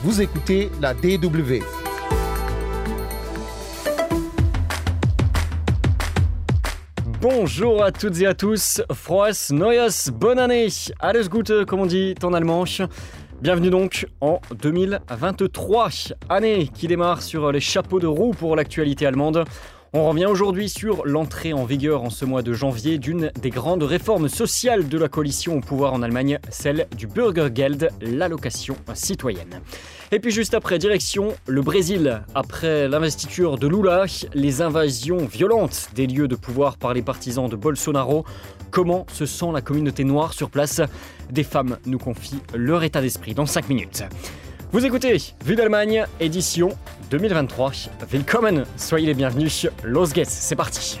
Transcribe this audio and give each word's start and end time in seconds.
Vous 0.00 0.22
écoutez 0.22 0.70
la 0.80 0.94
DW. 0.94 1.60
Bonjour 7.20 7.82
à 7.82 7.90
toutes 7.90 8.20
et 8.20 8.26
à 8.26 8.34
tous, 8.34 8.80
Froas 8.92 9.48
Neues, 9.50 10.12
bonne 10.12 10.38
année, 10.38 10.68
alles 11.00 11.28
Gute 11.28 11.64
comme 11.64 11.80
on 11.80 11.86
dit 11.86 12.14
en 12.22 12.32
allemand. 12.32 12.64
Bienvenue 13.42 13.70
donc 13.70 14.06
en 14.20 14.40
2023, 14.62 15.88
année 16.28 16.70
qui 16.72 16.86
démarre 16.86 17.20
sur 17.20 17.50
les 17.50 17.60
chapeaux 17.60 17.98
de 17.98 18.06
roue 18.06 18.34
pour 18.34 18.54
l'actualité 18.54 19.04
allemande. 19.04 19.44
On 19.94 20.06
revient 20.06 20.26
aujourd'hui 20.26 20.68
sur 20.68 21.06
l'entrée 21.06 21.54
en 21.54 21.64
vigueur 21.64 22.02
en 22.02 22.10
ce 22.10 22.26
mois 22.26 22.42
de 22.42 22.52
janvier 22.52 22.98
d'une 22.98 23.32
des 23.40 23.48
grandes 23.48 23.82
réformes 23.82 24.28
sociales 24.28 24.86
de 24.86 24.98
la 24.98 25.08
coalition 25.08 25.56
au 25.56 25.60
pouvoir 25.60 25.94
en 25.94 26.02
Allemagne, 26.02 26.38
celle 26.50 26.86
du 26.94 27.06
Bürgergeld, 27.06 27.88
l'allocation 28.02 28.76
citoyenne. 28.92 29.62
Et 30.12 30.18
puis 30.18 30.30
juste 30.30 30.52
après, 30.52 30.78
direction 30.78 31.28
le 31.46 31.62
Brésil. 31.62 32.22
Après 32.34 32.86
l'investiture 32.86 33.56
de 33.56 33.66
Lula, 33.66 34.04
les 34.34 34.60
invasions 34.60 35.24
violentes 35.24 35.88
des 35.94 36.06
lieux 36.06 36.28
de 36.28 36.36
pouvoir 36.36 36.76
par 36.76 36.92
les 36.92 37.02
partisans 37.02 37.48
de 37.48 37.56
Bolsonaro, 37.56 38.26
comment 38.70 39.06
se 39.10 39.24
sent 39.24 39.52
la 39.54 39.62
communauté 39.62 40.04
noire 40.04 40.34
sur 40.34 40.50
place? 40.50 40.82
Des 41.30 41.44
femmes 41.44 41.78
nous 41.86 41.98
confient 41.98 42.42
leur 42.54 42.84
état 42.84 43.00
d'esprit 43.00 43.32
dans 43.32 43.46
5 43.46 43.70
minutes. 43.70 44.04
Vous 44.70 44.84
écoutez 44.84 45.16
Vue 45.46 45.56
d'Allemagne, 45.56 46.04
édition 46.20 46.68
2023. 47.10 47.72
Willkommen, 48.10 48.66
soyez 48.76 49.06
les 49.06 49.14
bienvenus. 49.14 49.66
Los 49.82 50.08
geht's, 50.08 50.28
c'est 50.28 50.56
parti. 50.56 51.00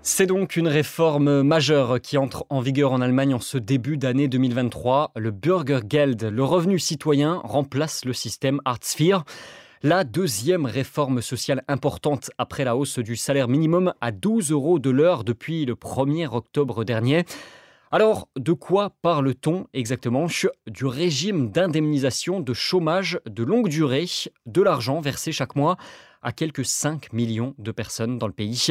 C'est 0.00 0.24
donc 0.24 0.56
une 0.56 0.68
réforme 0.68 1.42
majeure 1.42 2.00
qui 2.00 2.16
entre 2.16 2.46
en 2.48 2.60
vigueur 2.60 2.92
en 2.92 3.02
Allemagne 3.02 3.34
en 3.34 3.40
ce 3.40 3.58
début 3.58 3.98
d'année 3.98 4.26
2023. 4.26 5.12
Le 5.16 5.30
Bürgergeld, 5.32 6.22
le 6.24 6.44
revenu 6.44 6.78
citoyen, 6.78 7.42
remplace 7.44 8.06
le 8.06 8.14
système 8.14 8.62
Hartz 8.64 8.98
IV. 8.98 9.18
La 9.84 10.04
deuxième 10.04 10.64
réforme 10.64 11.20
sociale 11.20 11.64
importante 11.66 12.30
après 12.38 12.62
la 12.62 12.76
hausse 12.76 13.00
du 13.00 13.16
salaire 13.16 13.48
minimum 13.48 13.94
à 14.00 14.12
12 14.12 14.52
euros 14.52 14.78
de 14.78 14.90
l'heure 14.90 15.24
depuis 15.24 15.64
le 15.64 15.74
1er 15.74 16.28
octobre 16.32 16.84
dernier. 16.84 17.24
Alors, 17.90 18.28
de 18.38 18.52
quoi 18.52 18.90
parle-t-on 19.02 19.66
exactement? 19.74 20.28
Du 20.68 20.86
régime 20.86 21.50
d'indemnisation 21.50 22.38
de 22.38 22.54
chômage 22.54 23.18
de 23.26 23.42
longue 23.42 23.68
durée, 23.68 24.06
de 24.46 24.62
l'argent 24.62 25.00
versé 25.00 25.32
chaque 25.32 25.56
mois 25.56 25.76
à 26.22 26.30
quelques 26.30 26.64
5 26.64 27.12
millions 27.12 27.56
de 27.58 27.72
personnes 27.72 28.18
dans 28.18 28.28
le 28.28 28.32
pays. 28.32 28.68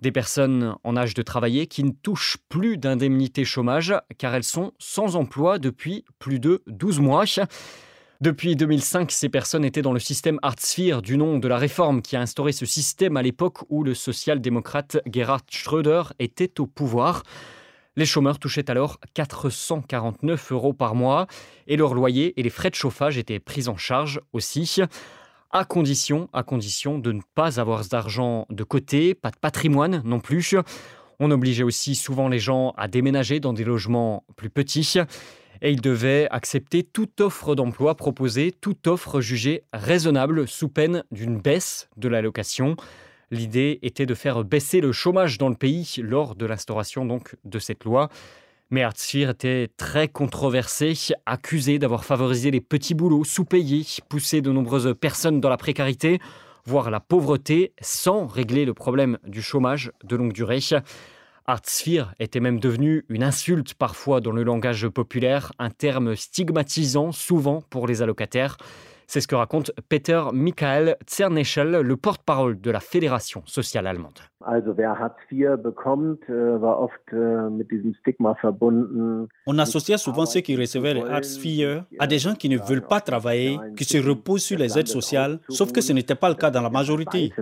Des 0.00 0.10
personnes 0.10 0.74
en 0.84 0.96
âge 0.96 1.12
de 1.12 1.20
travailler 1.20 1.66
qui 1.66 1.84
ne 1.84 1.92
touchent 1.92 2.38
plus 2.48 2.78
d'indemnité 2.78 3.44
chômage 3.44 3.92
car 4.16 4.34
elles 4.34 4.42
sont 4.42 4.72
sans 4.78 5.16
emploi 5.16 5.58
depuis 5.58 6.06
plus 6.18 6.40
de 6.40 6.62
12 6.66 7.00
mois. 7.00 7.24
Depuis 8.20 8.54
2005, 8.54 9.10
ces 9.12 9.30
personnes 9.30 9.64
étaient 9.64 9.80
dans 9.80 9.94
le 9.94 9.98
système 9.98 10.38
IV, 10.44 11.00
du 11.00 11.16
nom 11.16 11.38
de 11.38 11.48
la 11.48 11.56
réforme 11.56 12.02
qui 12.02 12.16
a 12.16 12.20
instauré 12.20 12.52
ce 12.52 12.66
système 12.66 13.16
à 13.16 13.22
l'époque 13.22 13.60
où 13.70 13.82
le 13.82 13.94
social-démocrate 13.94 14.98
Gerhard 15.10 15.40
Schröder 15.48 16.02
était 16.18 16.60
au 16.60 16.66
pouvoir. 16.66 17.22
Les 17.96 18.04
chômeurs 18.04 18.38
touchaient 18.38 18.70
alors 18.70 18.98
449 19.14 20.52
euros 20.52 20.74
par 20.74 20.94
mois 20.94 21.28
et 21.66 21.78
leur 21.78 21.94
loyer 21.94 22.38
et 22.38 22.42
les 22.42 22.50
frais 22.50 22.68
de 22.68 22.74
chauffage 22.74 23.16
étaient 23.16 23.40
pris 23.40 23.68
en 23.68 23.78
charge 23.78 24.20
aussi, 24.34 24.82
à 25.50 25.64
condition, 25.64 26.28
à 26.34 26.42
condition 26.42 26.98
de 26.98 27.12
ne 27.12 27.22
pas 27.34 27.58
avoir 27.58 27.86
d'argent 27.86 28.44
de 28.50 28.64
côté, 28.64 29.14
pas 29.14 29.30
de 29.30 29.38
patrimoine 29.40 30.02
non 30.04 30.20
plus. 30.20 30.56
On 31.20 31.30
obligeait 31.30 31.64
aussi 31.64 31.94
souvent 31.94 32.28
les 32.28 32.38
gens 32.38 32.74
à 32.76 32.86
déménager 32.86 33.40
dans 33.40 33.54
des 33.54 33.64
logements 33.64 34.24
plus 34.36 34.50
petits 34.50 34.98
et 35.62 35.70
ils 35.70 35.80
devaient 35.80 36.26
accepter 36.30 36.82
toute 36.82 37.20
offre 37.20 37.54
d'emploi 37.54 37.94
proposée, 37.94 38.52
toute 38.52 38.86
offre 38.86 39.20
jugée 39.20 39.64
raisonnable 39.72 40.48
sous 40.48 40.68
peine 40.68 41.04
d'une 41.10 41.38
baisse 41.38 41.88
de 41.96 42.08
l'allocation. 42.08 42.76
L'idée 43.30 43.78
était 43.82 44.06
de 44.06 44.14
faire 44.14 44.44
baisser 44.44 44.80
le 44.80 44.92
chômage 44.92 45.38
dans 45.38 45.48
le 45.48 45.54
pays 45.54 45.96
lors 46.02 46.34
de 46.34 46.46
l'instauration 46.46 47.04
donc 47.04 47.36
de 47.44 47.58
cette 47.58 47.84
loi. 47.84 48.08
Mais 48.70 48.82
Hartz 48.84 49.14
était 49.16 49.68
très 49.76 50.06
controversé, 50.06 50.94
accusé 51.26 51.78
d'avoir 51.78 52.04
favorisé 52.04 52.52
les 52.52 52.60
petits 52.60 52.94
boulots 52.94 53.24
sous-payés, 53.24 53.84
poussé 54.08 54.42
de 54.42 54.52
nombreuses 54.52 54.94
personnes 55.00 55.40
dans 55.40 55.48
la 55.48 55.56
précarité, 55.56 56.20
voire 56.64 56.90
la 56.90 57.00
pauvreté, 57.00 57.72
sans 57.80 58.26
régler 58.26 58.64
le 58.64 58.74
problème 58.74 59.18
du 59.26 59.42
chômage 59.42 59.90
de 60.04 60.14
longue 60.14 60.32
durée. 60.32 60.60
Hartz 61.50 61.84
était 62.20 62.38
même 62.38 62.60
devenu 62.60 63.04
une 63.08 63.24
insulte 63.24 63.74
parfois 63.74 64.20
dans 64.20 64.30
le 64.30 64.44
langage 64.44 64.86
populaire, 64.88 65.50
un 65.58 65.70
terme 65.70 66.14
stigmatisant 66.14 67.10
souvent 67.10 67.60
pour 67.70 67.88
les 67.88 68.02
allocataires. 68.02 68.56
C'est 69.08 69.20
ce 69.20 69.26
que 69.26 69.34
raconte 69.34 69.72
Peter 69.88 70.22
Michael 70.32 70.96
Zerneschel, 71.08 71.80
le 71.80 71.96
porte-parole 71.96 72.60
de 72.60 72.70
la 72.70 72.78
Fédération 72.78 73.42
sociale 73.46 73.88
allemande. 73.88 74.20
On 79.48 79.58
associait 79.58 79.98
souvent 79.98 80.26
ceux 80.26 80.42
qui 80.42 80.54
recevaient 80.56 80.94
les 80.94 81.02
Hartz 81.02 81.44
IV 81.44 81.82
à 81.98 82.06
des 82.06 82.20
gens 82.20 82.34
qui 82.36 82.48
ne 82.48 82.58
veulent 82.58 82.86
pas 82.86 83.00
travailler, 83.00 83.58
qui 83.76 83.82
se 83.82 83.98
reposent 83.98 84.44
sur 84.44 84.56
les 84.56 84.78
aides 84.78 84.86
sociales, 84.86 85.40
sauf 85.48 85.72
que 85.72 85.80
ce 85.80 85.92
n'était 85.92 86.14
pas 86.14 86.28
le 86.28 86.36
cas 86.36 86.52
dans 86.52 86.62
la 86.62 86.70
majorité. 86.70 87.32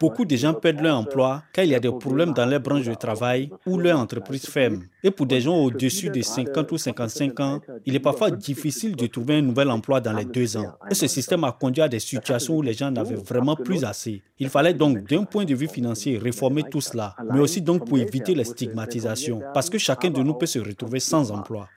Beaucoup 0.00 0.24
de 0.24 0.36
gens 0.36 0.54
perdent 0.54 0.80
leur 0.80 0.98
emploi 0.98 1.42
car 1.52 1.64
il 1.64 1.70
y 1.70 1.74
a 1.74 1.80
des 1.80 1.90
problèmes 1.90 2.32
dans 2.32 2.46
leur 2.46 2.60
branche 2.60 2.86
de 2.86 2.94
travail 2.94 3.50
ou 3.66 3.78
leur 3.78 3.98
entreprise 3.98 4.46
ferme. 4.46 4.84
Et 5.02 5.10
pour 5.10 5.26
des 5.26 5.42
gens 5.42 5.56
au-dessus 5.56 6.08
de 6.08 6.22
50 6.22 6.72
ou 6.72 6.78
55 6.78 7.40
ans, 7.40 7.60
il 7.84 7.94
est 7.94 8.00
parfois 8.00 8.30
difficile 8.30 8.96
de 8.96 9.06
trouver 9.06 9.36
un 9.36 9.42
nouvel 9.42 9.70
emploi 9.70 10.00
dans 10.00 10.14
les 10.14 10.24
deux 10.24 10.56
ans. 10.56 10.72
Et 10.90 10.94
ce 10.94 11.06
système 11.06 11.44
a 11.44 11.52
conduit 11.52 11.82
à 11.82 11.88
des 11.88 12.00
situations 12.00 12.56
où 12.56 12.62
les 12.62 12.72
gens 12.72 12.90
n'avaient 12.90 13.16
vraiment 13.16 13.56
plus 13.56 13.84
assez. 13.84 14.22
Il 14.38 14.48
fallait 14.48 14.74
donc, 14.74 15.06
d'un 15.08 15.24
point 15.24 15.44
de 15.44 15.54
vue 15.54 15.68
financier, 15.68 16.16
réformer 16.16 16.62
tout 16.62 16.80
cela, 16.80 17.14
mais 17.30 17.40
aussi 17.40 17.60
donc 17.60 17.86
pour 17.86 17.98
éviter 17.98 18.34
les 18.34 18.44
stigmatisations, 18.44 19.42
parce 19.52 19.68
que 19.68 19.76
chacun 19.78 20.10
de 20.10 20.22
nous 20.22 20.34
peut 20.34 20.46
se 20.46 20.58
retrouver 20.58 21.00
sans 21.00 21.30
emploi. 21.30 21.68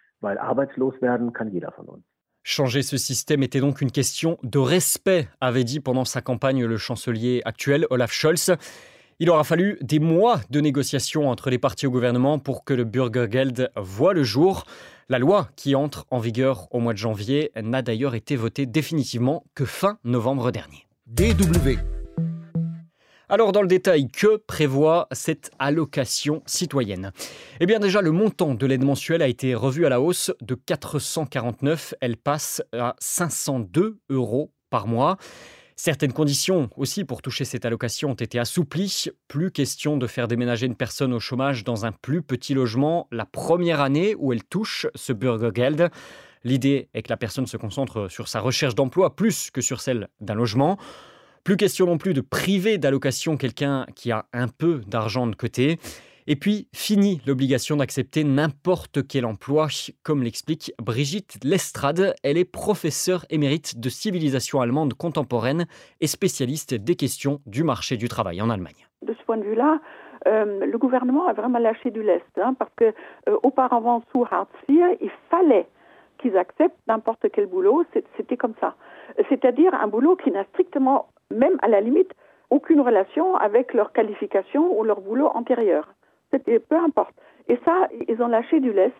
Changer 2.43 2.81
ce 2.81 2.97
système 2.97 3.43
était 3.43 3.59
donc 3.59 3.81
une 3.81 3.91
question 3.91 4.37
de 4.43 4.59
respect, 4.59 5.27
avait 5.41 5.63
dit 5.63 5.79
pendant 5.79 6.05
sa 6.05 6.21
campagne 6.21 6.65
le 6.65 6.77
chancelier 6.77 7.41
actuel, 7.45 7.85
Olaf 7.89 8.11
Scholz. 8.11 8.55
Il 9.19 9.29
aura 9.29 9.43
fallu 9.43 9.77
des 9.81 9.99
mois 9.99 10.39
de 10.49 10.61
négociations 10.61 11.29
entre 11.29 11.49
les 11.49 11.57
partis 11.57 11.85
au 11.87 11.91
gouvernement 11.91 12.39
pour 12.39 12.63
que 12.63 12.73
le 12.73 12.85
Bürgergeld 12.85 13.69
voie 13.75 14.13
le 14.13 14.23
jour. 14.23 14.65
La 15.09 15.19
loi 15.19 15.49
qui 15.57 15.75
entre 15.75 16.05
en 16.09 16.19
vigueur 16.19 16.67
au 16.71 16.79
mois 16.79 16.93
de 16.93 16.97
janvier 16.97 17.51
n'a 17.61 17.81
d'ailleurs 17.81 18.15
été 18.15 18.35
votée 18.37 18.65
définitivement 18.65 19.43
que 19.55 19.65
fin 19.65 19.97
novembre 20.05 20.51
dernier. 20.51 20.87
DW 21.07 21.98
alors 23.29 23.51
dans 23.51 23.61
le 23.61 23.67
détail, 23.67 24.07
que 24.07 24.37
prévoit 24.37 25.07
cette 25.11 25.51
allocation 25.59 26.41
citoyenne? 26.47 27.11
Eh 27.59 27.67
bien 27.67 27.79
déjà, 27.79 28.01
le 28.01 28.11
montant 28.11 28.55
de 28.55 28.65
l'aide 28.65 28.83
mensuelle 28.83 29.21
a 29.21 29.27
été 29.27 29.53
revu 29.53 29.85
à 29.85 29.89
la 29.89 30.01
hausse 30.01 30.31
de 30.41 30.55
449. 30.55 31.93
Elle 32.01 32.17
passe 32.17 32.63
à 32.73 32.95
502 32.99 33.99
euros 34.09 34.51
par 34.71 34.87
mois. 34.87 35.17
Certaines 35.75 36.11
conditions 36.11 36.69
aussi 36.75 37.05
pour 37.05 37.21
toucher 37.21 37.45
cette 37.45 37.65
allocation 37.65 38.11
ont 38.11 38.15
été 38.15 38.39
assouplies. 38.39 39.05
Plus 39.27 39.51
question 39.51 39.95
de 39.95 40.07
faire 40.07 40.27
déménager 40.27 40.65
une 40.65 40.75
personne 40.75 41.13
au 41.13 41.19
chômage 41.19 41.63
dans 41.63 41.85
un 41.85 41.91
plus 41.91 42.21
petit 42.21 42.53
logement 42.53 43.07
la 43.11 43.25
première 43.25 43.79
année 43.79 44.15
où 44.17 44.33
elle 44.33 44.43
touche 44.43 44.87
ce 44.95 45.13
Bürgergeld. 45.13 45.89
L'idée 46.43 46.89
est 46.93 47.03
que 47.03 47.09
la 47.09 47.17
personne 47.17 47.45
se 47.47 47.57
concentre 47.57 48.09
sur 48.09 48.27
sa 48.27 48.39
recherche 48.39 48.75
d'emploi 48.75 49.15
plus 49.15 49.51
que 49.51 49.61
sur 49.61 49.81
celle 49.81 50.07
d'un 50.19 50.35
logement. 50.35 50.77
Plus 51.43 51.57
question 51.57 51.85
non 51.85 51.97
plus 51.97 52.13
de 52.13 52.21
priver 52.21 52.77
d'allocation 52.77 53.37
quelqu'un 53.37 53.85
qui 53.95 54.11
a 54.11 54.25
un 54.33 54.47
peu 54.47 54.81
d'argent 54.87 55.27
de 55.27 55.35
côté. 55.35 55.79
Et 56.27 56.35
puis, 56.35 56.67
fini 56.75 57.21
l'obligation 57.25 57.77
d'accepter 57.77 58.23
n'importe 58.23 59.07
quel 59.07 59.25
emploi, 59.25 59.67
comme 60.03 60.21
l'explique 60.21 60.71
Brigitte 60.79 61.43
Lestrade. 61.43 62.13
Elle 62.23 62.37
est 62.37 62.45
professeure 62.45 63.25
émérite 63.31 63.79
de 63.79 63.89
civilisation 63.89 64.61
allemande 64.61 64.93
contemporaine 64.93 65.65
et 66.01 66.07
spécialiste 66.07 66.75
des 66.75 66.95
questions 66.95 67.39
du 67.47 67.63
marché 67.63 67.97
du 67.97 68.07
travail 68.09 68.43
en 68.43 68.51
Allemagne. 68.51 68.87
De 69.01 69.13
ce 69.13 69.23
point 69.25 69.37
de 69.37 69.43
vue-là, 69.43 69.79
euh, 70.27 70.65
le 70.65 70.77
gouvernement 70.77 71.25
a 71.27 71.33
vraiment 71.33 71.57
lâché 71.57 71.89
du 71.89 72.03
lest, 72.03 72.25
hein, 72.37 72.53
parce 72.53 72.71
que 72.75 72.93
euh, 73.27 73.37
auparavant, 73.41 74.03
sous 74.11 74.23
Hartz 74.29 74.51
il 74.67 75.09
fallait 75.31 75.67
qu'ils 76.19 76.37
acceptent 76.37 76.77
n'importe 76.87 77.25
quel 77.33 77.47
boulot, 77.47 77.85
c'était 78.17 78.37
comme 78.37 78.53
ça. 78.59 78.75
C'est-à-dire 79.29 79.73
un 79.73 79.87
boulot 79.87 80.15
qui 80.17 80.29
n'a 80.29 80.43
strictement 80.45 81.07
même 81.31 81.57
à 81.61 81.67
la 81.67 81.81
limite 81.81 82.11
aucune 82.49 82.81
relation 82.81 83.35
avec 83.35 83.73
leur 83.73 83.91
qualification 83.93 84.77
ou 84.77 84.83
leur 84.83 85.01
boulot 85.01 85.27
antérieur. 85.27 85.93
C'était 86.31 86.59
peu 86.59 86.75
importe. 86.75 87.13
Et 87.47 87.57
ça, 87.65 87.87
ils 88.07 88.21
ont 88.21 88.27
lâché 88.27 88.59
du 88.59 88.73
lest. 88.73 88.93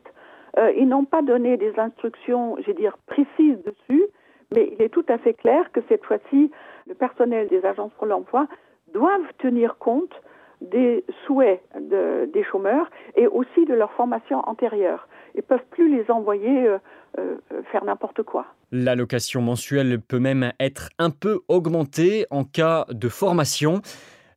Euh, 0.58 0.72
ils 0.72 0.88
n'ont 0.88 1.06
pas 1.06 1.22
donné 1.22 1.58
des 1.58 1.78
instructions, 1.80 2.58
je 2.66 2.72
dire, 2.72 2.98
précises 3.06 3.58
dessus, 3.64 4.06
mais 4.54 4.70
il 4.74 4.82
est 4.82 4.90
tout 4.90 5.06
à 5.08 5.18
fait 5.20 5.34
clair 5.34 5.72
que 5.72 5.82
cette 5.90 6.04
fois-ci, 6.06 6.52
le 6.88 6.96
personnel 6.96 7.48
des 7.48 7.64
agences 7.66 7.94
pour 7.94 8.08
l'emploi 8.08 8.48
doivent 8.94 9.34
tenir 9.38 9.78
compte 9.78 10.14
des 10.62 11.06
souhaits 11.26 11.62
des 11.76 12.44
chômeurs 12.44 12.90
et 13.16 13.28
aussi 13.28 13.66
de 13.66 13.74
leur 13.74 13.92
formation 13.94 14.40
antérieure. 14.48 15.08
Ne 15.40 15.42
peuvent 15.42 15.66
plus 15.72 15.90
les 15.90 16.12
envoyer 16.12 16.68
euh, 16.68 16.78
euh, 17.18 17.38
faire 17.72 17.86
n'importe 17.86 18.24
quoi. 18.24 18.46
L'allocation 18.74 19.42
mensuelle 19.42 20.02
peut 20.02 20.20
même 20.20 20.52
être 20.60 20.90
un 21.00 21.12
peu 21.12 21.40
augmentée 21.48 22.26
en 22.30 22.44
cas 22.44 22.86
de 22.90 23.08
formation. 23.08 23.82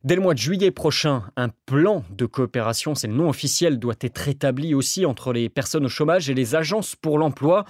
Dès 0.05 0.15
le 0.15 0.21
mois 0.21 0.33
de 0.33 0.39
juillet 0.39 0.71
prochain, 0.71 1.23
un 1.35 1.49
plan 1.65 2.03
de 2.09 2.25
coopération, 2.25 2.95
c'est 2.95 3.07
le 3.07 3.15
nom 3.15 3.27
officiel, 3.27 3.79
doit 3.79 3.95
être 3.99 4.29
établi 4.29 4.73
aussi 4.73 5.05
entre 5.05 5.33
les 5.33 5.49
personnes 5.49 5.85
au 5.85 5.89
chômage 5.89 6.29
et 6.29 6.33
les 6.33 6.55
agences 6.55 6.95
pour 6.95 7.17
l'emploi, 7.17 7.65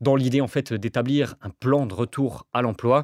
dans 0.00 0.14
l'idée 0.14 0.40
en 0.40 0.46
fait 0.46 0.72
d'établir 0.72 1.34
un 1.42 1.50
plan 1.50 1.86
de 1.86 1.94
retour 1.94 2.46
à 2.52 2.62
l'emploi. 2.62 3.02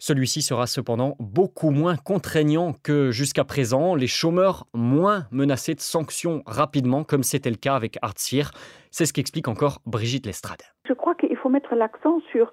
Celui-ci 0.00 0.42
sera 0.42 0.66
cependant 0.66 1.14
beaucoup 1.20 1.70
moins 1.70 1.96
contraignant 1.96 2.72
que 2.82 3.12
jusqu'à 3.12 3.44
présent, 3.44 3.94
les 3.94 4.08
chômeurs 4.08 4.66
moins 4.74 5.28
menacés 5.30 5.76
de 5.76 5.80
sanctions 5.80 6.42
rapidement, 6.46 7.04
comme 7.04 7.22
c'était 7.22 7.50
le 7.50 7.56
cas 7.56 7.76
avec 7.76 7.96
Artsir. 8.02 8.50
C'est 8.90 9.06
ce 9.06 9.12
qu'explique 9.12 9.48
encore 9.48 9.78
Brigitte 9.86 10.26
Lestrade. 10.26 10.62
Je 10.86 10.92
crois 10.92 11.14
qu'il 11.14 11.36
faut 11.36 11.48
mettre 11.48 11.74
l'accent 11.74 12.20
sur 12.32 12.52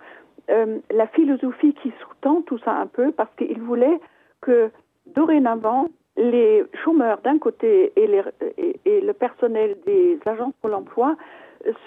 euh, 0.50 0.80
la 0.92 1.08
philosophie 1.08 1.74
qui 1.82 1.92
sous-tend 2.02 2.42
tout 2.44 2.60
ça 2.60 2.74
un 2.74 2.88
peu, 2.88 3.12
parce 3.12 3.34
qu'il 3.38 3.60
voulait 3.62 4.00
que 4.42 4.72
dorénavant, 5.08 5.88
les 6.16 6.64
chômeurs 6.84 7.20
d'un 7.22 7.38
côté 7.38 7.94
et, 7.96 8.08
le 8.08 9.12
personnel 9.14 9.78
des 9.86 10.20
agences 10.26 10.54
pour 10.62 10.70
l'emploi 10.70 11.16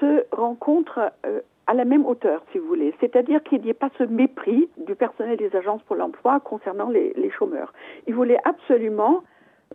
se 0.00 0.24
rencontrent 0.32 1.10
euh, 1.26 1.40
à 1.66 1.74
la 1.74 1.84
même 1.84 2.04
hauteur, 2.04 2.42
si 2.50 2.58
vous 2.58 2.66
voulez. 2.66 2.94
C'est-à-dire 3.00 3.42
qu'il 3.42 3.62
n'y 3.62 3.70
ait 3.70 3.74
pas 3.74 3.90
ce 3.98 4.04
mépris 4.04 4.68
du 4.86 4.94
personnel 4.94 5.36
des 5.36 5.54
agences 5.54 5.82
pour 5.82 5.96
l'emploi 5.96 6.40
concernant 6.40 6.90
les, 6.90 7.30
chômeurs. 7.30 7.72
Il 8.06 8.14
voulait 8.14 8.40
absolument, 8.44 9.22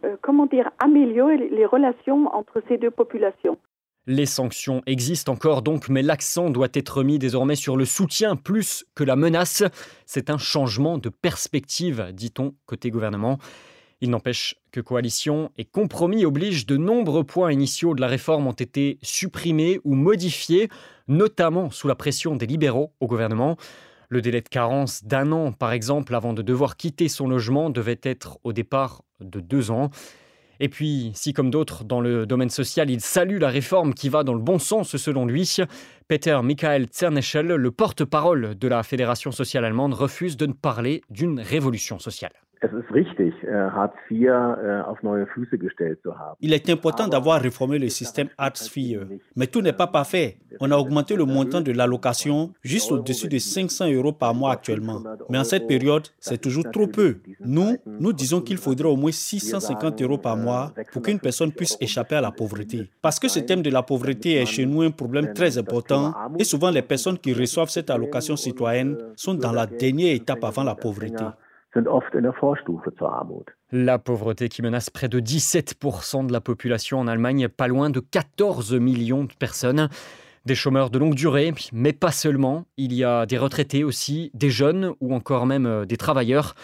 euh, 0.03 0.15
comment 0.21 0.45
dire, 0.45 0.71
améliorer 0.79 1.37
les 1.37 1.65
relations 1.65 2.27
entre 2.33 2.61
ces 2.67 2.77
deux 2.77 2.91
populations. 2.91 3.57
Les 4.07 4.27
sanctions 4.27 4.83
existent 4.85 5.33
encore 5.33 5.63
donc, 5.63 5.89
mais 5.89 6.03
l'accent 6.03 6.51
doit 6.51 6.67
être 6.73 7.03
mis 7.03 7.17
désormais 7.17 7.55
sur 7.55 7.75
le 7.75 7.85
soutien 7.85 8.35
plus 8.35 8.85
que 8.93 9.03
la 9.03 9.15
menace. 9.15 9.63
C'est 10.05 10.29
un 10.29 10.37
changement 10.37 10.99
de 10.99 11.09
perspective, 11.09 12.11
dit-on, 12.13 12.53
côté 12.67 12.91
gouvernement. 12.91 13.39
Il 14.01 14.11
n'empêche 14.11 14.55
que 14.71 14.79
coalition 14.79 15.51
et 15.57 15.65
compromis 15.65 16.23
obligent 16.23 16.67
de 16.67 16.77
nombreux 16.77 17.23
points 17.23 17.51
initiaux 17.51 17.95
de 17.95 18.01
la 18.01 18.07
réforme 18.07 18.45
ont 18.45 18.51
été 18.51 18.99
supprimés 19.01 19.79
ou 19.83 19.95
modifiés, 19.95 20.69
notamment 21.07 21.71
sous 21.71 21.87
la 21.87 21.95
pression 21.95 22.35
des 22.35 22.45
libéraux 22.45 22.91
au 22.99 23.07
gouvernement. 23.07 23.57
Le 24.09 24.21
délai 24.21 24.41
de 24.41 24.49
carence 24.49 25.03
d'un 25.03 25.31
an, 25.31 25.51
par 25.51 25.71
exemple, 25.71 26.13
avant 26.13 26.33
de 26.33 26.43
devoir 26.43 26.77
quitter 26.77 27.07
son 27.07 27.27
logement, 27.27 27.71
devait 27.71 27.99
être 28.03 28.37
au 28.43 28.53
départ 28.53 29.01
de 29.19 29.39
deux 29.39 29.71
ans. 29.71 29.89
Et 30.59 30.69
puis, 30.69 31.11
si 31.13 31.33
comme 31.33 31.49
d'autres 31.49 31.83
dans 31.83 32.01
le 32.01 32.25
domaine 32.25 32.49
social, 32.49 32.89
il 32.89 33.01
salue 33.01 33.39
la 33.39 33.49
réforme 33.49 33.93
qui 33.93 34.09
va 34.09 34.23
dans 34.23 34.33
le 34.33 34.39
bon 34.39 34.59
sens 34.59 34.95
selon 34.97 35.25
lui, 35.25 35.57
Peter 36.07 36.39
Michael 36.43 36.87
Zerneschel, 36.91 37.47
le 37.47 37.71
porte-parole 37.71 38.57
de 38.57 38.67
la 38.67 38.83
Fédération 38.83 39.31
sociale 39.31 39.65
allemande, 39.65 39.93
refuse 39.93 40.37
de 40.37 40.45
ne 40.45 40.53
parler 40.53 41.01
d'une 41.09 41.39
révolution 41.39 41.99
sociale. 41.99 42.33
Äh, 42.65 43.93
Il 46.41 46.53
est 46.53 46.69
important 46.69 47.07
d'avoir 47.07 47.41
réformé 47.41 47.79
le 47.79 47.89
système 47.89 48.29
Hartz 48.37 48.75
IV, 48.75 49.07
mais 49.35 49.47
tout 49.47 49.61
n'est 49.61 49.73
pas 49.73 49.87
parfait. 49.87 50.37
On 50.59 50.71
a 50.71 50.77
augmenté 50.77 51.15
le 51.15 51.25
montant 51.25 51.61
de 51.61 51.71
l'allocation 51.71 52.53
juste 52.63 52.91
au-dessus 52.91 53.27
de 53.27 53.37
500 53.37 53.91
euros 53.91 54.13
par 54.13 54.33
mois 54.33 54.53
actuellement. 54.53 55.01
Mais 55.29 55.37
en 55.37 55.43
cette 55.43 55.67
période, 55.67 56.07
c'est 56.19 56.39
toujours 56.39 56.69
trop 56.71 56.87
peu. 56.87 57.17
Nous, 57.39 57.75
nous 57.85 58.13
disons 58.13 58.41
qu'il 58.41 58.57
faudrait 58.57 58.87
au 58.87 58.95
moins 58.95 59.11
650 59.11 60.01
euros 60.01 60.17
par 60.17 60.37
mois 60.37 60.71
pour 60.91 61.01
qu'une 61.01 61.19
personne 61.19 61.51
puisse 61.51 61.77
échapper 61.79 62.15
à 62.15 62.21
la 62.21 62.31
pauvreté. 62.31 62.89
Parce 63.01 63.19
que 63.19 63.27
ce 63.27 63.39
thème 63.39 63.61
de 63.61 63.69
la 63.69 63.83
pauvreté 63.83 64.35
est 64.35 64.45
chez 64.45 64.65
nous 64.65 64.81
un 64.81 64.91
problème 64.91 65.33
très 65.33 65.57
important 65.57 66.13
et 66.39 66.43
souvent 66.43 66.71
les 66.71 66.81
personnes 66.81 67.17
qui 67.17 67.33
reçoivent 67.33 67.69
cette 67.69 67.89
allocation 67.89 68.35
citoyenne 68.35 68.97
sont 69.15 69.33
dans 69.33 69.51
la 69.51 69.65
dernière 69.65 70.13
étape 70.15 70.43
avant 70.43 70.63
la 70.63 70.75
pauvreté. 70.75 71.25
La 73.71 73.99
pauvreté 73.99 74.49
qui 74.49 74.61
menace 74.61 74.89
près 74.89 75.09
de 75.09 75.19
17% 75.19 76.27
de 76.27 76.31
la 76.31 76.41
population 76.41 76.99
en 76.99 77.07
Allemagne, 77.07 77.47
pas 77.47 77.67
loin 77.67 77.89
de 77.89 77.99
14 77.99 78.73
millions 78.73 79.25
de 79.25 79.33
personnes. 79.33 79.89
Des 80.45 80.55
chômeurs 80.55 80.89
de 80.89 80.99
longue 80.99 81.15
durée, 81.15 81.53
mais 81.73 81.91
pas 81.91 82.11
seulement. 82.11 82.65
Il 82.77 82.93
y 82.93 83.03
a 83.03 83.25
des 83.25 83.37
retraités 83.37 83.83
aussi, 83.83 84.31
des 84.33 84.51
jeunes 84.51 84.93
ou 85.01 85.15
encore 85.15 85.45
même 85.47 85.65
euh, 85.65 85.85
des 85.85 85.97
travailleurs. 85.97 86.55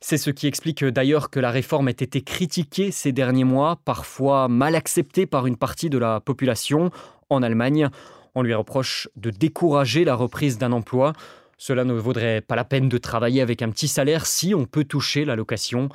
C'est 0.00 0.18
ce 0.18 0.30
qui 0.30 0.46
explique 0.46 0.84
euh, 0.84 0.92
d'ailleurs 0.92 1.30
que 1.30 1.40
la 1.40 1.50
réforme 1.50 1.88
ait 1.88 1.92
été 1.92 2.20
critiquée 2.20 2.90
ces 2.90 3.10
derniers 3.10 3.44
mois, 3.44 3.80
parfois 3.84 4.48
mal 4.48 4.76
acceptée 4.76 5.26
par 5.26 5.46
une 5.46 5.56
partie 5.56 5.90
de 5.90 5.98
la 5.98 6.20
population 6.20 6.90
en 7.28 7.42
Allemagne. 7.42 7.88
On 8.34 8.42
lui 8.42 8.54
reproche 8.54 9.08
de 9.16 9.30
décourager 9.30 10.04
la 10.04 10.14
reprise 10.14 10.58
d'un 10.58 10.72
emploi. 10.72 11.12
Cela 11.58 11.84
ne 11.84 11.94
vaudrait 11.94 12.40
pas 12.40 12.56
la 12.56 12.64
peine 12.64 12.88
de 12.88 12.98
travailler 12.98 13.40
avec 13.40 13.62
un 13.62 13.70
petit 13.70 13.88
salaire 13.88 14.26
si 14.26 14.54
on 14.54 14.64
peut 14.64 14.84
toucher 14.84 15.24
l'allocation. 15.24 15.88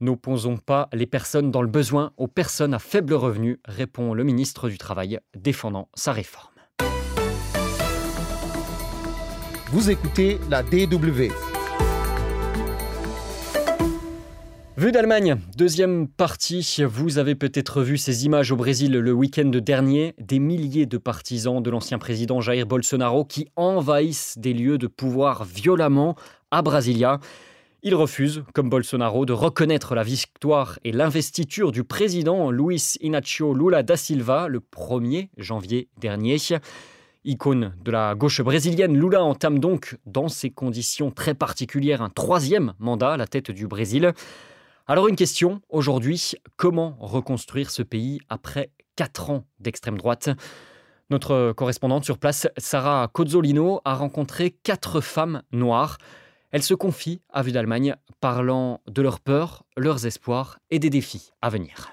N'opposons 0.00 0.56
pas 0.56 0.88
les 0.92 1.06
personnes 1.06 1.50
dans 1.50 1.62
le 1.62 1.68
besoin 1.68 2.12
aux 2.16 2.26
personnes 2.26 2.74
à 2.74 2.78
faible 2.78 3.14
revenu, 3.14 3.60
répond 3.64 4.14
le 4.14 4.24
ministre 4.24 4.68
du 4.68 4.78
Travail, 4.78 5.20
défendant 5.36 5.88
sa 5.94 6.12
réforme. 6.12 6.48
Vous 9.72 9.90
écoutez 9.90 10.38
la 10.50 10.62
DW. 10.62 11.51
Vue 14.78 14.90
d'Allemagne, 14.90 15.36
deuxième 15.54 16.08
partie. 16.08 16.82
Vous 16.88 17.18
avez 17.18 17.34
peut-être 17.34 17.82
vu 17.82 17.98
ces 17.98 18.24
images 18.24 18.52
au 18.52 18.56
Brésil 18.56 18.92
le 18.92 19.12
week-end 19.12 19.50
dernier. 19.52 20.14
Des 20.18 20.38
milliers 20.38 20.86
de 20.86 20.96
partisans 20.96 21.62
de 21.62 21.68
l'ancien 21.68 21.98
président 21.98 22.40
Jair 22.40 22.64
Bolsonaro 22.64 23.26
qui 23.26 23.48
envahissent 23.56 24.38
des 24.38 24.54
lieux 24.54 24.78
de 24.78 24.86
pouvoir 24.86 25.44
violemment 25.44 26.16
à 26.50 26.62
Brasilia. 26.62 27.20
Ils 27.82 27.94
refusent, 27.94 28.44
comme 28.54 28.70
Bolsonaro, 28.70 29.26
de 29.26 29.34
reconnaître 29.34 29.94
la 29.94 30.04
victoire 30.04 30.78
et 30.84 30.92
l'investiture 30.92 31.70
du 31.70 31.84
président 31.84 32.50
Luis 32.50 32.94
Inácio 33.02 33.52
Lula 33.52 33.82
da 33.82 33.98
Silva 33.98 34.48
le 34.48 34.60
1er 34.60 35.28
janvier 35.36 35.88
dernier. 36.00 36.38
Icône 37.24 37.74
de 37.84 37.90
la 37.90 38.14
gauche 38.14 38.40
brésilienne, 38.40 38.98
Lula 38.98 39.22
entame 39.22 39.58
donc, 39.58 39.98
dans 40.06 40.28
ces 40.28 40.48
conditions 40.48 41.10
très 41.10 41.34
particulières, 41.34 42.00
un 42.00 42.08
troisième 42.08 42.72
mandat 42.78 43.12
à 43.12 43.16
la 43.18 43.26
tête 43.26 43.50
du 43.50 43.66
Brésil. 43.66 44.14
Alors 44.88 45.06
une 45.06 45.14
question 45.14 45.60
aujourd'hui, 45.68 46.32
comment 46.56 46.96
reconstruire 46.98 47.70
ce 47.70 47.84
pays 47.84 48.18
après 48.28 48.72
quatre 48.96 49.30
ans 49.30 49.44
d'extrême 49.60 49.96
droite? 49.96 50.30
Notre 51.08 51.52
correspondante 51.52 52.04
sur 52.04 52.18
place, 52.18 52.48
Sarah 52.56 53.08
Cozzolino, 53.12 53.80
a 53.84 53.94
rencontré 53.94 54.50
quatre 54.50 55.00
femmes 55.00 55.42
noires. 55.52 55.98
Elles 56.50 56.64
se 56.64 56.74
confient 56.74 57.22
à 57.32 57.42
Vue 57.42 57.52
d'Allemagne, 57.52 57.94
parlant 58.20 58.80
de 58.88 59.02
leurs 59.02 59.20
peurs, 59.20 59.62
leurs 59.76 60.04
espoirs 60.04 60.58
et 60.70 60.80
des 60.80 60.90
défis 60.90 61.30
à 61.42 61.48
venir. 61.48 61.92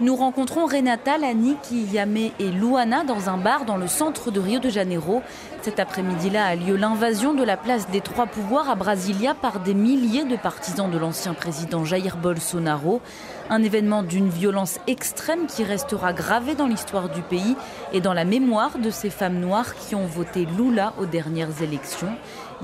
Nous 0.00 0.16
rencontrons 0.16 0.64
Renata, 0.64 1.18
Laniki, 1.18 1.84
Yame 1.84 2.16
et 2.38 2.50
Luana 2.50 3.04
dans 3.04 3.28
un 3.28 3.36
bar 3.36 3.66
dans 3.66 3.76
le 3.76 3.86
centre 3.86 4.30
de 4.30 4.40
Rio 4.40 4.58
de 4.58 4.70
Janeiro. 4.70 5.22
Cet 5.62 5.78
après-midi-là 5.78 6.46
a 6.46 6.56
lieu 6.56 6.74
l'invasion 6.74 7.34
de 7.34 7.44
la 7.44 7.58
place 7.58 7.90
des 7.90 8.00
trois 8.00 8.26
pouvoirs 8.26 8.70
à 8.70 8.76
Brasilia 8.76 9.34
par 9.34 9.60
des 9.60 9.74
milliers 9.74 10.24
de 10.24 10.36
partisans 10.36 10.90
de 10.90 10.96
l'ancien 10.96 11.34
président 11.34 11.84
Jair 11.84 12.16
Bolsonaro. 12.16 13.02
Un 13.50 13.62
événement 13.62 14.02
d'une 14.02 14.30
violence 14.30 14.78
extrême 14.86 15.46
qui 15.46 15.62
restera 15.62 16.14
gravé 16.14 16.54
dans 16.54 16.66
l'histoire 16.66 17.10
du 17.10 17.20
pays 17.20 17.56
et 17.92 18.00
dans 18.00 18.14
la 18.14 18.24
mémoire 18.24 18.78
de 18.78 18.90
ces 18.90 19.10
femmes 19.10 19.38
noires 19.38 19.74
qui 19.74 19.94
ont 19.94 20.06
voté 20.06 20.46
Lula 20.46 20.94
aux 20.98 21.06
dernières 21.06 21.62
élections. 21.62 22.16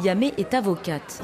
Yamé 0.03 0.33
est 0.39 0.55
avocate. 0.55 1.21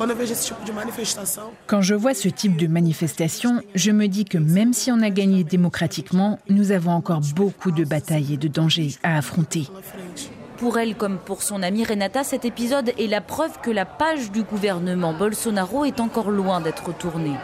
Quand 1.67 1.83
je 1.83 1.95
vois 1.95 2.15
ce 2.15 2.29
type 2.29 2.57
de 2.57 2.67
manifestation, 2.67 3.61
je 3.75 3.93
me 3.93 4.09
dis 4.09 4.27
que 4.27 4.39
même 4.39 4.75
si 4.75 4.93
on 4.93 5.01
a 5.01 5.11
gagné 5.11 5.43
démocratiquement, 5.43 6.39
nous 6.51 6.71
avons 6.71 6.93
encore 6.93 7.21
beaucoup 7.35 7.71
de 7.71 7.85
batailles 7.85 8.35
et 8.35 8.37
de 8.37 8.49
dangers 8.49 8.97
à 9.03 9.17
affronter. 9.17 9.69
Pour 10.63 10.79
elle 10.79 10.95
comme 10.95 11.19
pour 11.19 11.43
son 11.43 11.61
amie 11.61 11.83
Renata, 11.85 12.23
cet 12.23 12.45
épisode 12.45 12.93
est 12.97 13.09
la 13.09 13.21
preuve 13.21 13.59
que 13.61 13.71
la 13.73 13.85
page 13.85 14.31
du 14.31 14.45
gouvernement 14.45 15.13
Bolsonaro 15.13 15.85
est 15.85 15.99
encore 15.99 16.31
loin 16.31 16.61
d'être 16.61 16.97
tournée. 16.97 17.35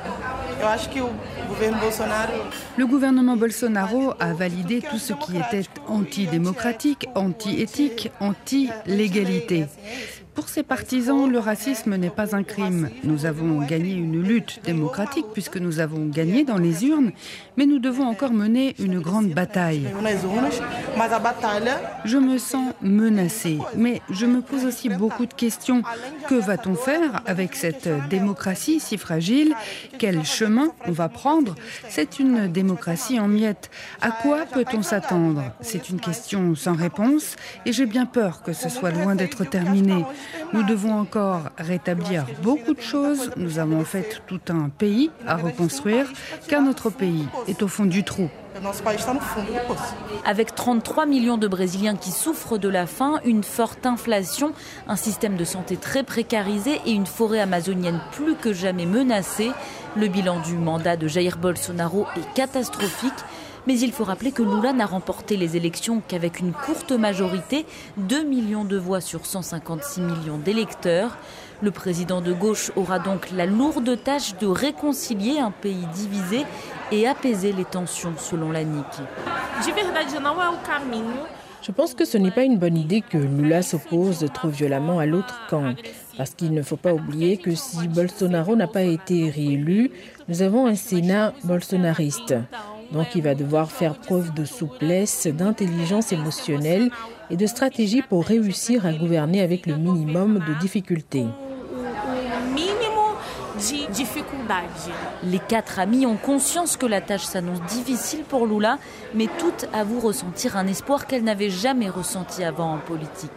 Le 2.77 2.87
gouvernement 2.87 3.37
Bolsonaro 3.37 4.13
a 4.21 4.33
validé 4.35 4.81
tout 4.89 4.99
ce 4.99 5.15
qui 5.15 5.37
était 5.37 5.69
antidémocratique, 5.89 7.09
anti-éthique, 7.17 8.13
anti-légalité. 8.21 9.67
Pour 10.39 10.49
ces 10.49 10.63
partisans, 10.63 11.29
le 11.29 11.41
racisme 11.41 11.97
n'est 11.97 12.11
pas 12.11 12.37
un 12.37 12.45
crime. 12.45 12.91
Nous 13.03 13.27
avons 13.27 13.61
gagné 13.63 13.95
une 13.95 14.23
lutte 14.23 14.61
démocratique 14.63 15.27
puisque 15.33 15.57
nous 15.57 15.81
avons 15.81 16.07
gagné 16.07 16.45
dans 16.45 16.59
les 16.59 16.85
urnes, 16.85 17.11
mais 17.57 17.67
nous 17.67 17.81
devons 17.81 18.05
encore 18.05 18.33
mener 18.33 18.77
une 18.79 19.01
grande 19.01 19.31
bataille. 19.31 19.89
Je 22.05 22.19
me 22.19 22.39
sens 22.39 22.73
menacée, 22.81 23.59
mais 23.75 24.01
je 24.11 24.27
me 24.27 24.41
pose 24.41 24.65
aussi 24.65 24.89
beaucoup 24.89 25.27
de 25.27 25.35
questions. 25.35 25.83
Que 26.29 26.37
va-t-on 26.37 26.77
faire 26.77 27.21
avec 27.27 27.57
cette 27.57 27.89
démocratie 28.09 28.79
si 28.79 28.97
fragile? 28.97 29.57
Quel 29.99 30.25
chemin 30.25 30.69
on 30.87 30.93
va 30.93 31.09
prendre? 31.09 31.57
C'est 31.89 32.21
une 32.21 32.47
démocratie 32.47 33.19
en 33.19 33.27
miettes. 33.27 33.71
À 34.01 34.13
quoi 34.13 34.45
peut-on 34.47 34.83
s'attendre? 34.83 35.43
C'est 35.63 35.91
une 35.91 35.99
question 35.99 36.55
sans 36.55 36.75
réponse 36.75 37.35
et 37.67 37.73
j'ai 37.73 37.87
bien 37.87 38.07
peur 38.07 38.45
que 38.45 38.53
ce 38.53 38.69
soit 38.69 38.93
loin 38.93 39.17
d'être 39.17 39.43
terminé. 39.43 40.05
Nous 40.53 40.63
devons 40.63 40.99
encore 40.99 41.51
rétablir 41.59 42.27
beaucoup 42.43 42.75
de 42.75 42.81
choses. 42.81 43.31
Nous 43.37 43.59
avons 43.59 43.81
en 43.81 43.85
fait 43.85 44.23
tout 44.27 44.41
un 44.49 44.69
pays 44.69 45.11
à 45.27 45.37
reconstruire, 45.37 46.07
car 46.49 46.63
notre 46.63 46.91
pays 46.91 47.27
est 47.47 47.63
au 47.63 47.69
fond 47.69 47.85
du 47.85 48.05
trou. 48.05 48.29
Avec 50.25 50.55
33 50.55 51.07
millions 51.07 51.39
de 51.39 51.47
Brésiliens 51.47 51.97
qui 51.97 52.11
souffrent 52.11 52.59
de 52.59 52.69
la 52.69 52.87
faim, 52.87 53.21
une 53.25 53.45
forte 53.45 53.87
inflation, 53.87 54.53
un 54.89 54.97
système 54.97 55.37
de 55.37 55.45
santé 55.45 55.77
très 55.77 56.03
précarisé 56.03 56.81
et 56.87 56.93
une 56.93 57.07
forêt 57.07 57.41
amazonienne 57.41 58.01
plus 58.13 58.35
que 58.35 58.53
jamais 58.53 58.87
menacée, 58.87 59.53
le 59.97 60.09
bilan 60.09 60.41
du 60.41 60.55
mandat 60.55 60.97
de 60.97 61.09
Jair 61.09 61.39
Bolsonaro 61.39 62.07
est 62.17 62.35
catastrophique. 62.35 63.13
Mais 63.67 63.79
il 63.79 63.93
faut 63.93 64.05
rappeler 64.05 64.33
que 64.33 64.43
Lula 64.43 64.73
n'a 64.73 64.87
remporté 64.87 65.37
les 65.37 65.57
élections 65.57 66.03
qu'avec 66.07 66.41
une 66.41 66.53
courte 66.53 66.93
majorité, 66.93 67.67
2 67.97 68.25
millions 68.25 68.65
de 68.65 68.79
voix 68.79 69.01
sur 69.01 69.27
156 69.27 70.01
millions 70.01 70.39
d'électeurs. 70.39 71.19
Le 71.61 71.71
président 71.71 72.21
de 72.21 72.33
gauche 72.33 72.71
aura 72.77 72.99
donc 72.99 73.31
la 73.33 73.45
lourde 73.45 73.99
tâche 74.03 74.37
de 74.39 74.47
réconcilier 74.47 75.41
un 75.41 75.51
pays 75.51 75.87
divisé 75.95 76.45
et 76.93 77.09
apaiser 77.09 77.53
les 77.53 77.65
tensions, 77.65 78.15
selon 78.17 78.53
la 78.53 78.63
NIC. 78.65 78.85
Je 81.61 81.73
pense 81.73 81.95
que 81.95 82.05
ce 82.05 82.17
n'est 82.17 82.31
pas 82.31 82.45
une 82.45 82.59
bonne 82.59 82.79
idée 82.79 83.03
que 83.03 83.19
Lula 83.19 83.63
s'oppose 83.63 84.25
trop 84.33 84.49
violemment 84.49 85.01
à 85.01 85.07
l'autre 85.07 85.35
camp, 85.51 85.75
parce 86.17 86.31
qu'il 86.31 86.55
ne 86.55 86.63
faut 86.63 86.77
pas 86.77 86.95
oublier 86.95 87.37
que 87.37 87.55
si 87.55 87.89
Bolsonaro 87.89 88.55
n'a 88.55 88.69
pas 88.69 88.85
été 88.85 89.29
réélu, 89.29 89.91
nous 90.29 90.43
avons 90.43 90.67
un 90.67 90.77
Sénat 90.77 91.33
bolsonariste. 91.43 92.37
Donc 92.93 93.15
il 93.15 93.23
va 93.23 93.35
devoir 93.35 93.71
faire 93.71 93.95
preuve 93.95 94.33
de 94.33 94.45
souplesse, 94.45 95.27
d'intelligence 95.27 96.13
émotionnelle 96.13 96.91
et 97.31 97.37
de 97.37 97.47
stratégie 97.47 98.03
pour 98.03 98.25
réussir 98.25 98.87
à 98.87 98.93
gouverner 98.93 99.43
avec 99.43 99.67
le 99.67 99.77
minimum 99.77 100.41
de 100.47 100.55
difficultés. 100.61 101.27
Les 105.25 105.39
quatre 105.41 105.79
amis 105.81 106.07
ont 106.07 106.17
conscience 106.17 106.77
que 106.77 106.87
la 106.87 107.01
tâche 107.01 107.25
s'annonce 107.25 107.61
difficile 107.63 108.23
pour 108.23 108.47
Lula, 108.47 108.79
mais 109.15 109.27
toutes 109.39 109.67
avouent 109.73 110.01
ressentir 110.01 110.57
un 110.57 110.67
espoir 110.67 111.07
qu'elles 111.07 111.25
n'avaient 111.25 111.51
jamais 111.51 111.89
ressenti 111.89 112.45
avant 112.45 112.75
en 112.75 112.79
politique. 112.79 113.31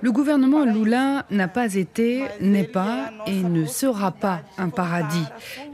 Le 0.00 0.10
gouvernement 0.10 0.64
Lula 0.64 1.26
n'a 1.30 1.48
pas 1.48 1.74
été, 1.74 2.24
n'est 2.40 2.64
pas 2.64 3.10
et 3.26 3.42
ne 3.42 3.66
sera 3.66 4.10
pas 4.10 4.40
un 4.58 4.70
paradis. 4.70 5.26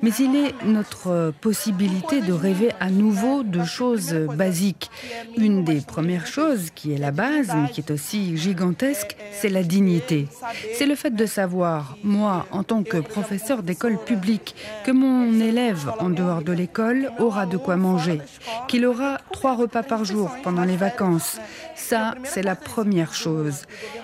Mais 0.02 0.10
il 0.18 0.34
est 0.34 0.54
notre 0.64 1.32
possibilité 1.40 2.20
de 2.20 2.32
rêver 2.32 2.72
à 2.80 2.90
nouveau 2.90 3.42
de 3.42 3.62
choses 3.64 4.12
basiques. 4.12 4.90
Une 5.36 5.64
des 5.64 5.80
premières 5.80 6.26
choses 6.26 6.70
qui 6.74 6.92
est 6.92 6.98
la 6.98 7.10
base, 7.10 7.52
mais 7.54 7.68
qui 7.70 7.80
est 7.80 7.90
aussi 7.90 8.36
gigantesque, 8.36 9.16
c'est 9.40 9.48
la 9.48 9.62
dignité. 9.62 10.26
C'est 10.74 10.86
le 10.86 10.94
fait 10.94 11.14
de 11.14 11.26
savoir, 11.26 11.96
moi, 12.02 12.46
en 12.50 12.64
tant 12.64 12.82
que 12.82 12.98
professeur 12.98 13.62
d'école 13.62 13.98
publique, 13.98 14.54
que 14.84 14.90
mon 14.90 15.32
élève 15.40 15.92
en 16.00 16.10
dehors 16.10 16.42
de 16.42 16.52
l'école 16.52 17.10
aura 17.18 17.46
de 17.46 17.56
quoi 17.56 17.76
manger, 17.76 18.20
qu'il 18.66 18.84
aura 18.84 19.18
trois 19.32 19.54
repas 19.54 19.82
par 19.82 20.04
jour 20.04 20.30
pendant 20.42 20.64
les 20.64 20.76
vacances. 20.76 21.38
Ça, 21.76 22.14
c'est 22.24 22.42
la 22.42 22.56
première 22.56 23.14
chose. 23.14 23.62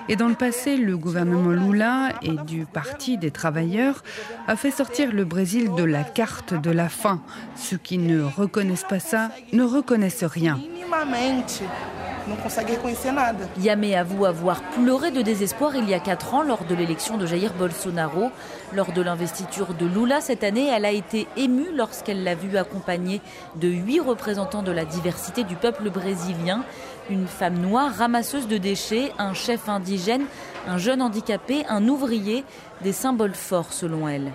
Et 0.09 0.17
dans 0.17 0.29
le 0.29 0.35
passé, 0.35 0.77
le 0.77 0.97
gouvernement 0.97 1.51
Lula 1.51 2.11
et 2.23 2.37
du 2.47 2.67
Parti 2.67 3.19
des 3.19 3.31
travailleurs 3.31 4.03
a 4.47 4.57
fait 4.57 4.71
sortir 4.71 5.13
le 5.13 5.25
Brésil 5.25 5.71
de 5.77 5.85
la 5.85 6.05
carte 6.05 6.55
de 6.55 6.71
la 6.71 6.89
faim. 6.89 7.21
Ceux 7.57 7.79
qui 7.79 7.99
ne 7.99 8.23
reconnaissent 8.23 8.87
pas 8.89 9.01
ça 9.01 9.31
ne 9.53 9.65
reconnaissent 9.65 10.25
rien. 10.25 10.61
Yamé 13.61 13.97
avoue 13.97 14.25
avoir 14.25 14.63
pleuré 14.63 15.11
de 15.11 15.21
désespoir 15.21 15.77
il 15.77 15.89
y 15.89 15.95
a 15.95 15.99
quatre 15.99 16.35
ans 16.35 16.43
lors 16.43 16.65
de 16.65 16.75
l'élection 16.75 17.17
de 17.17 17.27
Jair 17.27 17.53
Bolsonaro. 17.53 18.31
Lors 18.73 18.93
de 18.93 19.03
l'investiture 19.03 19.75
de 19.75 19.87
Lula 19.87 20.21
cette 20.21 20.43
année, 20.43 20.69
elle 20.69 20.85
a 20.85 20.91
été 20.91 21.27
émue 21.37 21.69
lorsqu'elle 21.75 22.25
l'a 22.25 22.35
vu 22.35 22.57
accompagnée 22.57 23.21
de 23.57 23.69
huit 23.69 24.01
représentants 24.01 24.63
de 24.63 24.73
la 24.73 24.85
diversité 24.85 25.45
du 25.45 25.57
peuple 25.57 25.91
brésilien. 25.91 26.65
Une 27.11 27.27
femme 27.27 27.59
noire 27.59 27.93
ramasseuse 27.95 28.49
de 28.49 28.57
déchets, 28.57 29.13
un 29.19 29.35
chef 29.35 29.69
indigène, 29.69 30.25
un 30.67 30.79
jeune 30.79 31.03
handicapé, 31.03 31.65
un 31.69 31.87
ouvrier, 31.89 32.45
des 32.83 32.93
symboles 32.93 33.35
forts 33.35 33.73
selon 33.73 34.09
elle. 34.09 34.33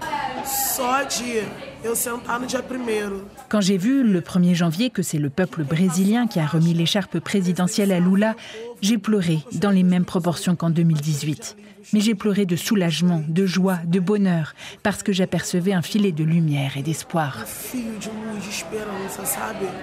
Quand 3.50 3.62
j'ai 3.62 3.78
vu 3.78 4.04
le 4.04 4.22
1er 4.22 4.54
janvier 4.54 4.90
que 4.90 5.02
c'est 5.02 5.18
le 5.18 5.30
peuple 5.30 5.64
brésilien 5.64 6.28
qui 6.28 6.40
a 6.40 6.46
remis 6.46 6.74
l'écharpe 6.74 7.20
présidentielle 7.20 7.92
à 7.92 8.00
Lula, 8.00 8.36
j'ai 8.82 8.98
pleuré 8.98 9.40
dans 9.54 9.72
les 9.72 9.84
mêmes 9.84 10.06
proportions 10.06 10.56
qu'en 10.56 10.70
2018 10.70 11.58
mais 11.94 12.02
j'ai 12.02 12.16
pleuré 12.16 12.46
de 12.46 12.56
soulagement, 12.56 13.24
de 13.28 13.46
joie, 13.46 13.80
de 13.86 14.00
bonheur, 14.00 14.54
parce 14.84 15.04
que 15.04 15.12
j'apercevais 15.12 15.74
un 15.74 15.82
filet 15.82 16.12
de 16.12 16.24
lumière 16.24 16.78
et 16.78 16.84
d'espoir. 16.84 17.46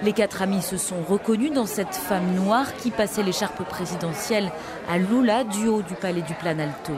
Les 0.03 0.13
quatre 0.13 0.41
amis 0.41 0.61
se 0.61 0.77
sont 0.77 1.01
reconnus 1.07 1.51
dans 1.51 1.65
cette 1.65 1.95
femme 1.95 2.35
noire 2.35 2.75
qui 2.77 2.91
passait 2.91 3.23
l'écharpe 3.23 3.63
présidentielle 3.67 4.51
à 4.89 4.97
Lula 4.97 5.43
du 5.43 5.67
haut 5.67 5.81
du 5.81 5.93
palais 5.95 6.21
du 6.21 6.33
Planalto. 6.35 6.93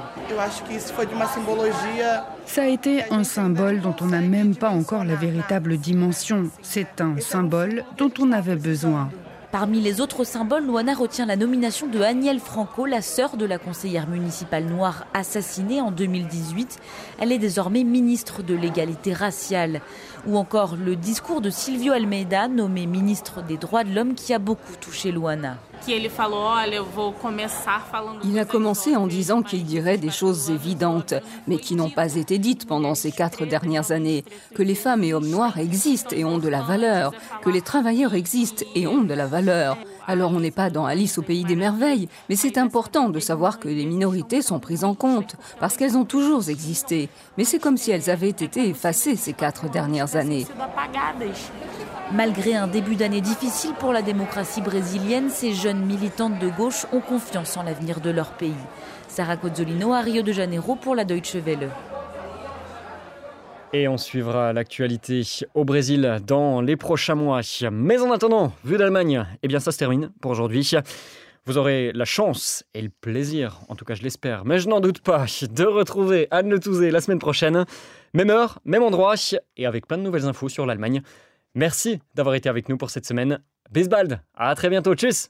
Ça 2.45 2.63
a 2.63 2.67
été 2.67 3.03
un 3.11 3.23
symbole 3.23 3.79
dont 3.81 3.95
on 4.01 4.07
n'a 4.07 4.21
même 4.21 4.55
pas 4.55 4.69
encore 4.69 5.03
la 5.03 5.15
véritable 5.15 5.77
dimension. 5.77 6.49
C'est 6.61 7.01
un 7.01 7.19
symbole 7.19 7.83
dont 7.97 8.11
on 8.19 8.31
avait 8.31 8.55
besoin. 8.55 9.09
Parmi 9.51 9.81
les 9.81 9.99
autres 9.99 10.25
symboles, 10.25 10.65
Luana 10.65 10.93
retient 10.93 11.25
la 11.25 11.35
nomination 11.35 11.87
de 11.87 12.01
Aniel 12.01 12.39
Franco, 12.39 12.85
la 12.85 13.01
sœur 13.01 13.35
de 13.35 13.45
la 13.47 13.57
conseillère 13.57 14.07
municipale 14.07 14.65
noire 14.65 15.07
assassinée 15.15 15.81
en 15.81 15.89
2018. 15.89 16.77
Elle 17.19 17.31
est 17.31 17.39
désormais 17.39 17.83
ministre 17.83 18.43
de 18.43 18.53
l'égalité 18.53 19.11
raciale. 19.11 19.81
Ou 20.27 20.37
encore 20.37 20.75
le 20.75 20.95
discours 20.95 21.41
de 21.41 21.49
Silvio 21.49 21.93
Almeida, 21.93 22.47
nommé 22.47 22.85
ministre 22.85 23.41
des 23.41 23.57
droits 23.57 23.83
de 23.83 23.91
l'homme, 23.91 24.13
qui 24.13 24.35
a 24.35 24.39
beaucoup 24.39 24.75
touché 24.79 25.11
Luana. 25.11 25.57
Il 28.23 28.39
a 28.39 28.45
commencé 28.45 28.95
en 28.95 29.07
disant 29.07 29.41
qu'il 29.41 29.63
dirait 29.63 29.97
des 29.97 30.09
choses 30.09 30.49
évidentes, 30.49 31.13
mais 31.47 31.57
qui 31.57 31.75
n'ont 31.75 31.89
pas 31.89 32.15
été 32.15 32.37
dites 32.37 32.67
pendant 32.67 32.95
ces 32.95 33.11
quatre 33.11 33.45
dernières 33.45 33.91
années. 33.91 34.23
Que 34.55 34.63
les 34.63 34.75
femmes 34.75 35.03
et 35.03 35.13
hommes 35.13 35.29
noirs 35.29 35.57
existent 35.57 36.15
et 36.15 36.25
ont 36.25 36.37
de 36.37 36.49
la 36.49 36.61
valeur, 36.61 37.13
que 37.41 37.49
les 37.49 37.61
travailleurs 37.61 38.13
existent 38.13 38.65
et 38.75 38.87
ont 38.87 39.03
de 39.03 39.13
la 39.13 39.27
valeur. 39.27 39.77
Alors 40.07 40.31
on 40.31 40.39
n'est 40.39 40.49
pas 40.49 40.71
dans 40.71 40.87
Alice 40.87 41.19
au 41.19 41.21
pays 41.21 41.43
des 41.43 41.55
merveilles, 41.55 42.09
mais 42.29 42.35
c'est 42.35 42.57
important 42.57 43.09
de 43.09 43.19
savoir 43.19 43.59
que 43.59 43.67
les 43.67 43.85
minorités 43.85 44.41
sont 44.41 44.59
prises 44.59 44.83
en 44.83 44.95
compte, 44.95 45.35
parce 45.59 45.77
qu'elles 45.77 45.97
ont 45.97 46.05
toujours 46.05 46.49
existé. 46.49 47.09
Mais 47.37 47.43
c'est 47.43 47.59
comme 47.59 47.77
si 47.77 47.91
elles 47.91 48.09
avaient 48.09 48.29
été 48.29 48.69
effacées 48.69 49.15
ces 49.15 49.33
quatre 49.33 49.69
dernières 49.69 50.15
années. 50.15 50.47
Malgré 52.11 52.55
un 52.55 52.65
début 52.65 52.95
d'année 52.95 53.21
difficile 53.21 53.73
pour 53.79 53.93
la 53.93 54.01
démocratie 54.01 54.61
brésilienne, 54.61 55.29
ces 55.29 55.53
jeunes 55.53 55.68
militantes 55.77 56.39
de 56.39 56.49
gauche 56.49 56.85
ont 56.91 57.01
confiance 57.01 57.55
en 57.57 57.63
l'avenir 57.63 58.01
de 58.01 58.09
leur 58.09 58.31
pays. 58.31 58.53
Sarah 59.07 59.37
Cozzolino 59.37 59.93
à 59.93 60.01
Rio 60.01 60.21
de 60.21 60.31
Janeiro 60.31 60.75
pour 60.75 60.95
la 60.95 61.05
Deutsche 61.05 61.35
Welle. 61.35 61.69
Et 63.71 63.87
on 63.87 63.97
suivra 63.97 64.51
l'actualité 64.51 65.23
au 65.53 65.63
Brésil 65.63 66.19
dans 66.25 66.59
les 66.61 66.75
prochains 66.75 67.15
mois. 67.15 67.41
Mais 67.71 67.99
en 68.01 68.11
attendant, 68.11 68.51
vu 68.63 68.77
d'Allemagne, 68.77 69.25
eh 69.43 69.47
bien 69.47 69.59
ça 69.59 69.71
se 69.71 69.77
termine 69.77 70.11
pour 70.21 70.31
aujourd'hui. 70.31 70.71
Vous 71.45 71.57
aurez 71.57 71.91
la 71.93 72.05
chance 72.05 72.63
et 72.73 72.81
le 72.81 72.89
plaisir, 72.89 73.59
en 73.69 73.75
tout 73.75 73.85
cas 73.85 73.95
je 73.95 74.03
l'espère, 74.03 74.45
mais 74.45 74.59
je 74.59 74.67
n'en 74.67 74.79
doute 74.79 75.01
pas, 75.01 75.25
de 75.49 75.63
retrouver 75.63 76.27
Anne 76.31 76.49
Le 76.49 76.59
Touzé 76.59 76.91
la 76.91 77.01
semaine 77.01 77.19
prochaine. 77.19 77.65
Même 78.13 78.29
heure, 78.29 78.59
même 78.65 78.83
endroit, 78.83 79.15
et 79.55 79.65
avec 79.65 79.87
plein 79.87 79.97
de 79.97 80.03
nouvelles 80.03 80.25
infos 80.25 80.49
sur 80.49 80.65
l'Allemagne. 80.65 81.01
Merci 81.55 81.99
d'avoir 82.15 82.35
été 82.35 82.49
avec 82.49 82.69
nous 82.69 82.77
pour 82.77 82.89
cette 82.89 83.05
semaine. 83.05 83.39
Bisbald, 83.71 84.21
à 84.35 84.53
très 84.55 84.69
bientôt, 84.69 84.95
tchuss 84.95 85.29